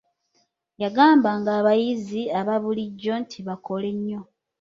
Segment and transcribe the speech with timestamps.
[0.83, 4.21] Yagambanga ng'abayizzi aba bulijjo nti bakole nnyo..